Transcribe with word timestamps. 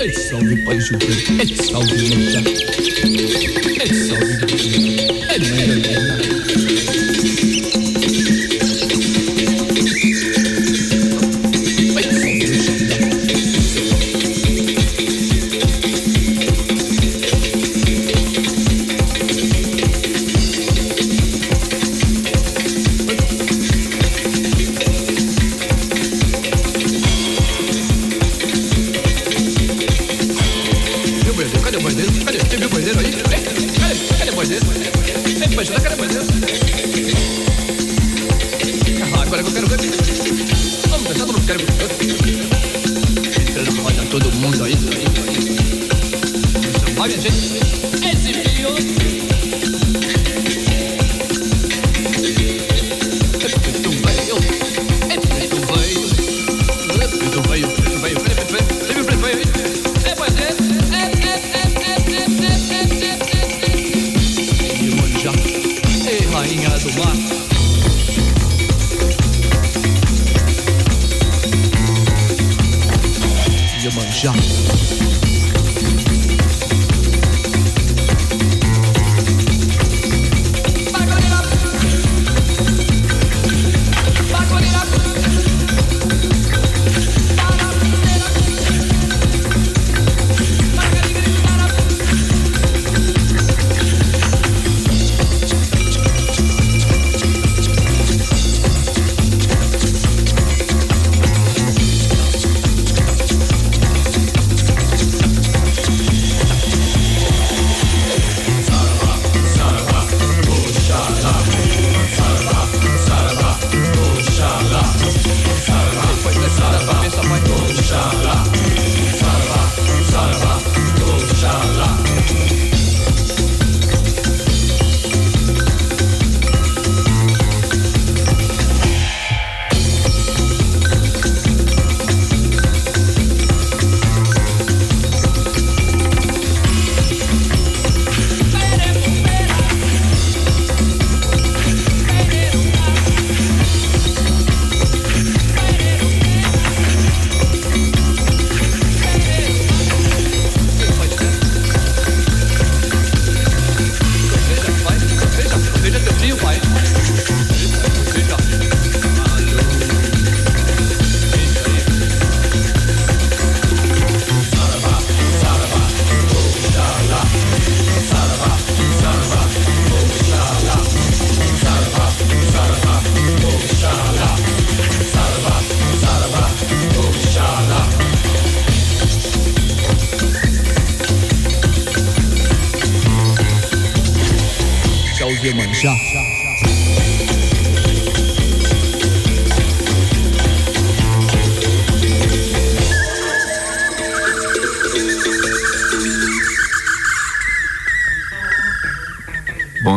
É 0.00 0.12
salve 0.12 0.56
pai 0.64 0.80
Júlio, 0.80 1.08
é 1.38 1.62
salve 1.62 1.96
mãe. 2.08 2.44
É 3.80 3.86
salve 3.92 4.46
menina, 4.46 5.20
é 5.28 5.38
mãe 5.38 5.62
Helena. 5.62 6.17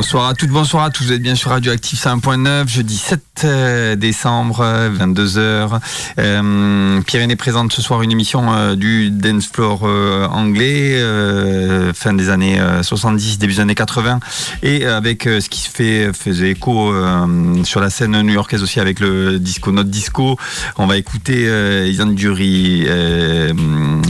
Bonsoir 0.01 0.29
à 0.29 0.33
toutes, 0.33 0.49
bonsoir 0.49 0.83
à 0.83 0.89
tous. 0.89 1.03
Vous 1.03 1.11
êtes 1.13 1.21
bien 1.21 1.35
sur 1.35 1.51
Radioactive 1.51 1.99
5.9, 1.99 2.67
jeudi 2.67 2.97
7 2.97 3.21
euh, 3.43 3.95
décembre, 3.95 4.65
22h. 4.97 5.79
Euh, 6.17 7.01
Pyrénées 7.01 7.35
présente 7.35 7.71
ce 7.71 7.83
soir 7.83 8.01
une 8.01 8.11
émission 8.11 8.51
euh, 8.51 8.75
du 8.75 9.11
dance 9.11 9.45
floor 9.45 9.81
euh, 9.83 10.25
anglais, 10.25 10.95
euh, 10.95 11.93
fin 11.93 12.13
des 12.13 12.29
années 12.29 12.59
euh, 12.59 12.81
70, 12.81 13.37
début 13.37 13.53
des 13.53 13.59
années 13.59 13.75
80, 13.75 14.21
et 14.63 14.87
avec 14.87 15.27
euh, 15.27 15.39
ce 15.39 15.49
qui 15.49 15.59
se 15.59 15.69
fait 15.69 16.11
faisait 16.13 16.49
écho 16.49 16.91
euh, 16.91 17.63
sur 17.63 17.79
la 17.79 17.91
scène 17.91 18.19
new-yorkaise 18.23 18.63
aussi 18.63 18.79
avec 18.79 18.99
le 18.99 19.37
disco 19.37 19.71
Note 19.71 19.91
Disco. 19.91 20.35
On 20.79 20.87
va 20.87 20.97
écouter 20.97 21.43
euh, 21.45 21.87
Ian 21.87 22.07
Dury 22.07 22.85
euh, 22.87 23.53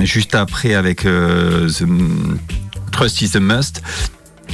juste 0.03 0.35
après 0.35 0.73
avec 0.73 1.06
euh, 1.06 1.68
The 1.68 1.84
Trust 2.94 3.22
is 3.22 3.35
a 3.35 3.41
Must. 3.41 3.81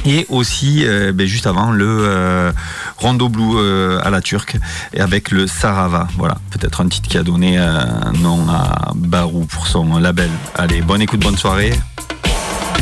Et 0.06 0.26
aussi, 0.28 0.84
euh, 0.84 1.12
ben, 1.12 1.26
juste 1.26 1.46
avant, 1.46 1.70
le 1.70 1.86
euh, 1.86 2.52
Rondo 2.98 3.28
Blue 3.28 3.56
euh, 3.56 4.00
à 4.02 4.10
la 4.10 4.20
turque, 4.20 4.56
et 4.94 5.00
avec 5.00 5.30
le 5.30 5.46
Sarava. 5.46 6.08
Voilà, 6.16 6.38
peut-être 6.50 6.80
un 6.80 6.88
titre 6.88 7.08
qui 7.08 7.18
a 7.18 7.22
donné 7.22 7.58
euh, 7.58 7.80
un 8.02 8.12
nom 8.12 8.48
à 8.48 8.92
Barou 8.94 9.44
pour 9.44 9.66
son 9.66 9.98
label. 9.98 10.30
Allez, 10.54 10.82
bonne 10.82 11.02
écoute, 11.02 11.20
bonne 11.20 11.36
soirée. 11.36 11.72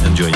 Bien 0.01 0.11
duré. 0.11 0.33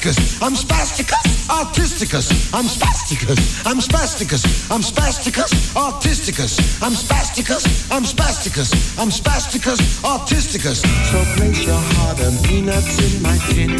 spasticus, 0.00 0.42
I'm 0.42 0.56
spasticus, 0.56 1.46
autisticus, 1.48 2.54
I'm 2.54 2.64
spasticus, 2.64 3.66
I'm 3.66 3.80
spasticus, 3.80 4.70
I'm 4.70 4.82
spasticus, 4.82 5.52
autisticus, 5.74 6.82
I'm 6.82 6.94
spasticus, 6.94 7.90
I'm 7.90 8.04
spasticus, 8.04 8.98
I'm 8.98 9.10
spasticus, 9.10 10.00
autisticus. 10.00 10.86
So 11.10 11.22
place 11.36 11.66
your 11.66 11.76
heart 11.76 12.20
and 12.20 12.42
peanuts 12.44 12.98
in 12.98 13.20
my 13.22 13.36
tin 13.50 13.70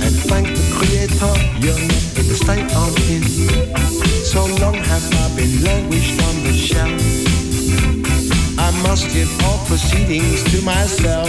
and 0.00 0.16
thank 0.28 0.48
the 0.48 0.70
creator 0.72 1.34
you're 1.60 1.78
in 1.78 1.88
the 2.28 2.34
state 2.34 2.74
I'm 2.74 2.96
in. 3.12 3.22
So 4.24 4.46
long 4.64 4.74
have 4.74 5.12
I 5.12 5.28
been 5.36 5.62
languished 5.62 6.22
on 6.22 6.42
the 6.42 6.54
shelf. 6.54 7.00
I 8.58 8.70
must 8.82 9.10
give 9.12 9.28
all 9.44 9.58
proceedings 9.66 10.42
to 10.52 10.62
myself. 10.62 11.28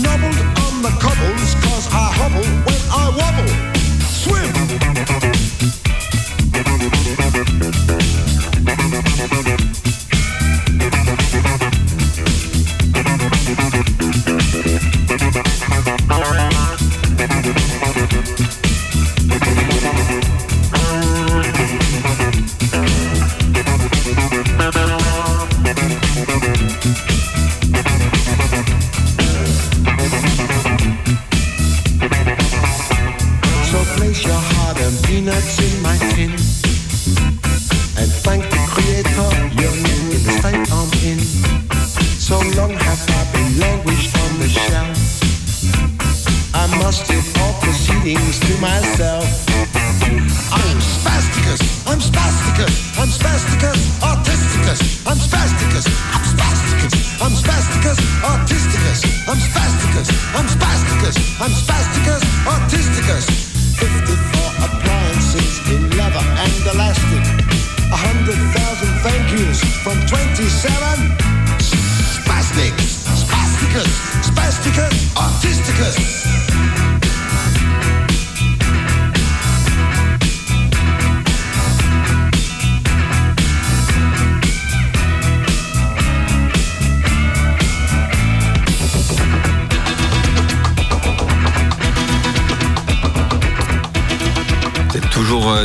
noble 0.00 0.41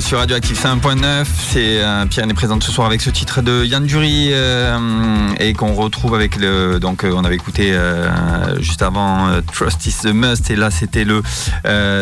sur 0.08 0.20
Radioactive 0.20 0.58
5.9, 0.58 1.26
C'est 1.52 1.84
euh, 1.84 2.06
Pierre 2.06 2.30
est 2.30 2.34
présente 2.34 2.64
ce 2.64 2.72
soir 2.72 2.88
avec 2.88 3.02
ce 3.02 3.10
titre 3.10 3.42
de 3.42 3.66
Yann 3.66 3.86
Dury 3.86 4.30
euh, 4.32 4.78
et 5.38 5.52
qu'on 5.52 5.74
retrouve 5.74 6.16
avec 6.16 6.38
le. 6.38 6.80
Donc 6.80 7.04
euh, 7.04 7.12
on 7.14 7.26
avait 7.26 7.36
écouté 7.36 7.78
juste 8.60 8.84
avant 8.84 9.28
Trust 9.52 9.86
is 9.86 9.96
the 10.04 10.14
must 10.14 10.50
et 10.50 10.56
là 10.56 10.72
c'était 10.72 11.04
le 11.04 11.22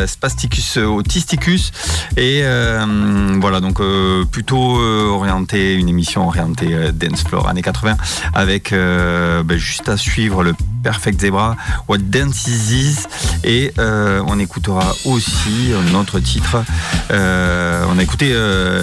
Spasticus 0.06 0.76
autisticus. 0.76 1.72
Et 2.16 2.40
euh, 2.44 3.36
voilà, 3.40 3.60
donc 3.60 3.80
euh, 3.80 4.24
plutôt 4.24 4.80
euh, 4.80 5.08
orienté, 5.08 5.74
une 5.74 5.88
émission 5.88 6.26
orientée 6.26 6.90
dance 6.92 7.22
floor 7.24 7.46
années 7.46 7.60
80, 7.60 7.96
avec 8.34 8.72
ben, 8.72 9.56
juste 9.56 9.88
à 9.88 9.96
suivre 9.96 10.42
le 10.42 10.54
Perfect 10.82 11.20
Zebra, 11.20 11.56
What 11.88 11.98
Dance 11.98 12.46
Is 12.46 12.68
This, 12.68 13.08
et 13.44 13.72
on 13.78 14.38
écoutera 14.38 14.94
aussi 15.04 15.72
un 15.74 15.94
autre 15.94 16.20
titre. 16.20 16.64
on 17.10 17.98
a 17.98 18.02
écouté 18.02 18.34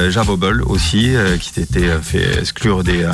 Jabobble 0.09 0.63
aussi, 0.63 1.15
qui 1.39 1.49
s'était 1.49 1.89
fait 2.01 2.39
exclure 2.39 2.83
des 2.83 3.07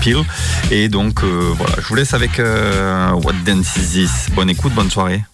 piles. 0.00 0.24
Et 0.70 0.88
donc 0.88 1.22
voilà, 1.22 1.74
je 1.80 1.86
vous 1.86 1.94
laisse 1.94 2.14
avec 2.14 2.38
What 2.38 3.34
Dance 3.44 3.76
Is 3.76 3.92
This. 3.92 4.28
Bonne 4.34 4.50
écoute, 4.50 4.72
bonne 4.74 4.90
soirée. 4.90 5.24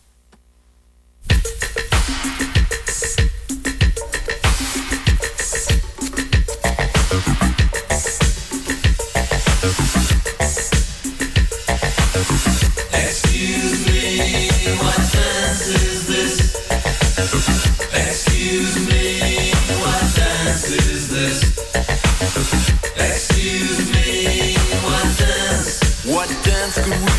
What 26.04 26.28
dance 26.44 26.76
could 26.78 27.00
we 27.00 27.09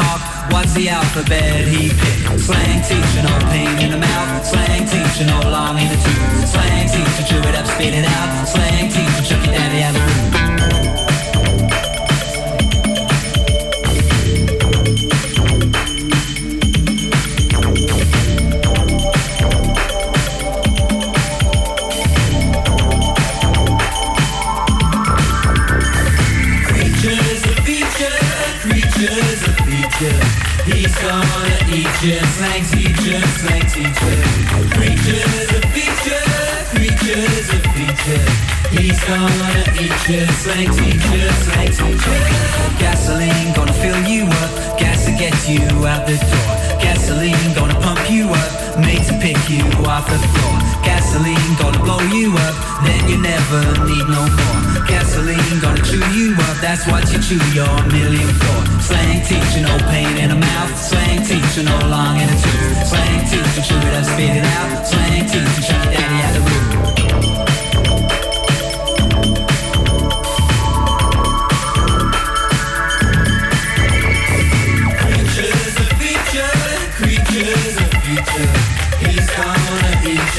talk. 0.00 0.20
What's 0.52 0.72
the 0.74 0.88
alphabet 0.88 1.68
he 1.68 1.90
picked? 1.90 2.40
Slang 2.40 2.82
teacher, 2.82 3.22
no 3.22 3.34
pain 3.50 3.78
in 3.78 3.90
the 3.90 3.98
mouth. 3.98 4.44
Slang 4.44 4.84
teacher, 4.86 5.26
no 5.26 5.38
long 5.48 5.78
in 5.78 5.88
the 5.88 5.98
tooth. 6.04 6.48
Slang 6.48 6.88
teacher, 6.88 7.24
chew 7.28 7.40
it 7.48 7.54
up, 7.54 7.66
spit 7.66 7.94
it 7.94 8.04
out. 8.04 8.48
Slang 8.48 8.88
teacher, 8.88 9.22
chuck 9.28 9.44
daddy 9.44 9.82
out 9.82 9.94
the 9.94 10.00
room. 10.00 10.39
He's 30.80 30.96
gonna 30.96 31.76
eat 31.76 32.02
you, 32.02 32.18
slang 32.40 32.64
teacher, 32.64 33.20
slang 33.36 33.66
teacher. 33.68 34.16
Creatures 34.72 35.52
a 35.52 35.60
feature, 35.76 36.24
creatures 36.72 37.50
a 37.52 37.60
feature. 37.76 38.24
He's 38.72 38.98
gonna 39.04 39.60
eat 39.76 40.08
you, 40.08 40.24
slang 40.40 40.70
teacher, 40.72 41.32
slang 41.44 41.68
teacher. 41.68 42.18
Gasoline 42.78 43.52
gonna 43.52 43.74
fill 43.74 44.00
you 44.08 44.24
up, 44.24 44.78
gas 44.78 45.04
to 45.04 45.12
get 45.12 45.36
you 45.46 45.60
out 45.86 46.06
the 46.06 46.16
door. 46.16 46.80
Gasoline 46.80 47.52
gonna 47.54 47.78
pump 47.80 48.00
you 48.10 48.30
up, 48.30 48.78
made 48.78 49.04
to 49.04 49.12
pick 49.20 49.36
you 49.50 49.64
off 49.84 50.08
the 50.08 50.16
floor. 50.16 50.59
Gasoline 50.84 51.54
gonna 51.58 51.78
blow 51.84 52.00
you 52.08 52.32
up, 52.36 52.54
then 52.84 53.00
you 53.08 53.18
never 53.18 53.60
need 53.84 54.06
no 54.08 54.22
more. 54.24 54.60
Gasoline 54.86 55.58
gonna 55.60 55.82
chew 55.82 56.02
you 56.16 56.34
up, 56.48 56.56
that's 56.60 56.86
what 56.86 57.04
you 57.12 57.18
chew 57.20 57.42
your 57.52 57.74
million 57.92 58.28
for. 58.40 58.60
Slang 58.80 59.20
teacher, 59.24 59.62
no 59.62 59.76
pain 59.90 60.16
in 60.16 60.30
the 60.30 60.40
mouth. 60.40 60.72
Slang 60.78 61.22
teacher, 61.24 61.62
no 61.62 61.76
long 61.88 62.20
in 62.20 62.28
the 62.28 62.38
tooth. 62.40 62.86
Slang 62.86 63.20
teacher, 63.28 63.62
chew 63.62 63.80
it 63.88 63.94
up, 63.94 64.04
spit 64.04 64.36
it 64.36 64.46
out. 64.58 64.86
Slang 64.86 65.26
teacher, 65.26 65.62
chuck 65.62 65.84
your 65.84 65.92
daddy 65.92 66.19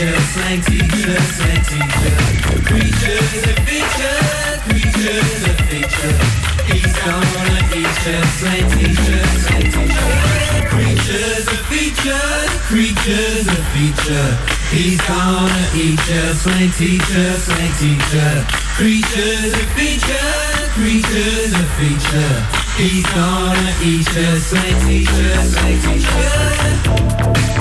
you, 0.01 0.17
slang 0.33 0.61
teacher, 0.61 1.19
slang 1.37 1.61
teacher. 1.69 2.17
Creatures 2.65 3.43
a 3.45 3.53
feature, 3.67 4.21
creatures 4.65 5.43
a 5.45 5.53
feature. 5.69 6.17
He's 6.71 6.93
teacher, 8.73 9.21
teacher. 9.45 10.01
Creatures 10.73 11.45
a 11.45 11.57
feature, 11.69 12.33
creatures 12.69 13.45
feature. 13.73 14.29
He's 14.71 15.01
gonna 15.01 15.65
eat 15.75 16.01
you, 16.09 16.33
slang 16.33 16.71
teacher, 16.71 17.29
slang 17.37 17.73
teacher. 17.77 18.33
Creatures 18.77 19.53
a 19.53 19.65
feature, 19.77 20.33
creatures 20.77 21.53
a 21.53 21.65
feature. 21.77 22.35
He's 22.77 23.05
gonna 23.13 23.71
eat 23.83 24.07
you, 24.15 24.39
slang 24.39 24.77
teacher, 24.87 25.33
slang 25.45 25.79
teacher. 25.85 27.60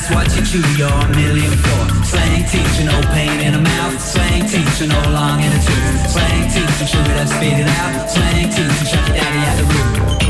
That's 0.00 0.14
what 0.14 0.36
you 0.36 0.42
chew 0.44 0.76
your 0.76 1.08
million 1.08 1.50
for. 1.58 2.04
Slang 2.04 2.44
teacher, 2.46 2.84
no 2.84 3.00
pain 3.12 3.40
in 3.40 3.52
the 3.52 3.60
mouth. 3.60 4.00
Slang 4.00 4.46
teacher, 4.46 4.86
no 4.86 5.00
long 5.10 5.42
in 5.42 5.50
the 5.50 5.58
tooth. 5.58 6.10
Slang 6.10 6.48
teacher, 6.48 6.84
it 7.10 7.16
up, 7.18 7.28
spit 7.28 7.58
it 7.58 7.68
out. 7.68 8.08
Slang 8.08 8.48
teacher, 8.50 8.84
chuck 8.90 9.06
your 9.08 9.16
daddy 9.16 9.38
out 9.38 9.56
the 9.58 9.64
room. 9.64 10.29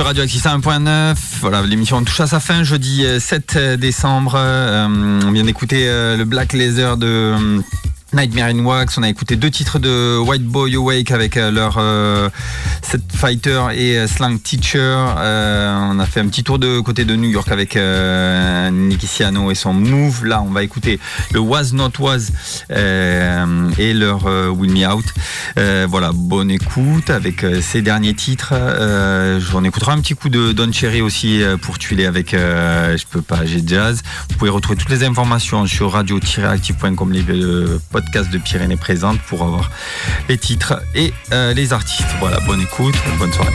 Sur 0.00 0.06
Radio 0.06 0.22
Actif 0.22 0.44
1.9. 0.44 1.14
Voilà, 1.42 1.60
l'émission 1.60 2.02
touche 2.02 2.20
à 2.20 2.26
sa 2.26 2.40
fin 2.40 2.62
jeudi 2.62 3.04
euh, 3.04 3.20
7 3.20 3.76
décembre. 3.78 4.32
Euh, 4.34 5.20
on 5.26 5.30
vient 5.30 5.44
d'écouter 5.44 5.90
euh, 5.90 6.16
le 6.16 6.24
Black 6.24 6.54
Laser 6.54 6.96
de 6.96 7.06
euh, 7.06 7.60
Nightmare 8.12 8.48
in 8.48 8.64
Wax. 8.64 8.98
On 8.98 9.02
a 9.02 9.08
écouté 9.08 9.36
deux 9.36 9.50
titres 9.50 9.78
de 9.78 10.18
White 10.18 10.44
Boy 10.44 10.74
Awake 10.74 11.12
avec 11.12 11.36
euh, 11.36 11.50
leur 11.50 11.76
euh, 11.78 12.28
Set 12.82 13.02
Fighter 13.14 13.62
et 13.74 13.98
euh, 13.98 14.06
Slang 14.08 14.40
Teacher. 14.42 14.96
On 14.96 15.98
a 15.98 16.06
fait 16.06 16.20
un 16.20 16.26
petit 16.26 16.42
tour 16.42 16.58
de 16.58 16.80
côté 16.80 17.04
de 17.04 17.14
New 17.14 17.28
York 17.28 17.50
avec 17.52 17.76
euh, 17.76 18.70
Nicky 18.70 19.06
Siano 19.06 19.50
et 19.50 19.54
son 19.54 19.72
Move. 19.72 20.24
Là, 20.24 20.42
on 20.42 20.50
va 20.50 20.62
écouter 20.62 20.98
le 21.32 21.40
Was 21.40 21.72
Not 21.72 21.92
Was 22.00 22.32
et 22.70 23.92
leur 23.94 24.24
Will 24.24 24.72
Me 24.72 24.86
Out. 24.86 25.06
Voilà, 25.88 26.10
bonne 26.12 26.50
écoute 26.50 27.10
avec 27.10 27.44
ces 27.60 27.82
derniers 27.82 28.14
titres. 28.14 28.54
On 29.54 29.64
écoutera 29.64 29.92
un 29.92 30.00
petit 30.00 30.14
coup 30.14 30.28
de 30.28 30.52
Don 30.52 30.72
Cherry 30.72 31.00
aussi 31.00 31.42
pour 31.62 31.78
tuiler 31.78 32.06
avec 32.06 32.32
Je 32.32 33.04
peux 33.10 33.22
pas, 33.22 33.44
j'ai 33.44 33.62
jazz. 33.64 34.02
Vous 34.30 34.36
pouvez 34.36 34.50
retrouver 34.50 34.76
toutes 34.76 34.90
les 34.90 35.04
informations 35.04 35.66
sur 35.66 35.92
radio-active.com, 35.92 37.12
podcasts 38.00 38.30
de 38.30 38.38
Pyrénées 38.38 38.76
présentes 38.76 39.20
pour 39.20 39.42
avoir 39.42 39.70
les 40.28 40.38
titres 40.38 40.82
et 40.94 41.12
euh, 41.32 41.52
les 41.52 41.72
artistes. 41.72 42.08
Voilà, 42.18 42.38
bonne 42.46 42.60
écoute, 42.60 42.94
bonne 43.18 43.32
soirée. 43.32 43.52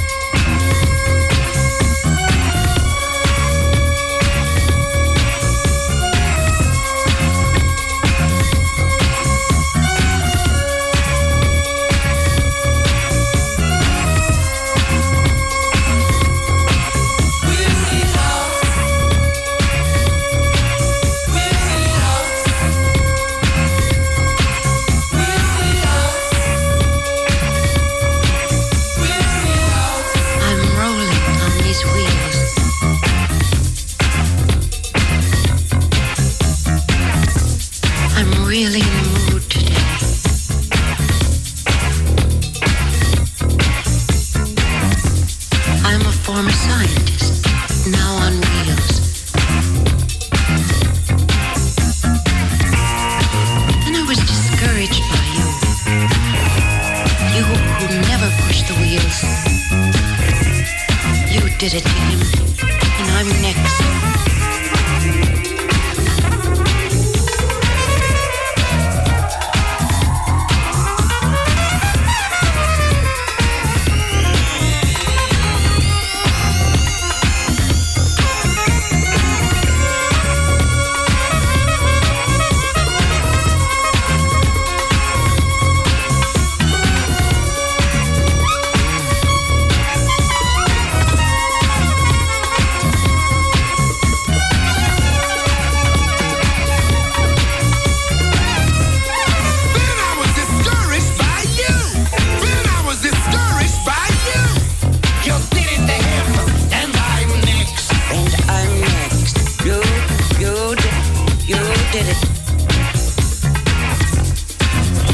Did 111.95 112.07
it. 112.09 112.21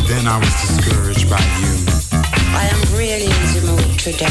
Then 0.07 0.25
I 0.25 0.39
was 0.39 0.53
discouraged 0.65 1.29
by 1.29 1.43
you. 1.61 1.73
I 2.57 2.63
am 2.73 2.81
really 2.97 3.25
in 3.25 3.47
the 3.53 3.61
mood 3.69 3.99
today. 3.99 4.25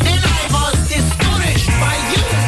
Then 0.00 0.20
I 0.24 0.48
was 0.50 0.88
discouraged 0.88 1.68
by 1.82 1.94
you. 2.40 2.43